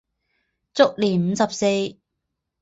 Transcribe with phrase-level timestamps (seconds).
[0.73, 1.99] 卒年五十四。